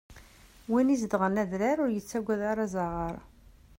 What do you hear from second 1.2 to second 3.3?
adrar ur yettagad ara azaɣar.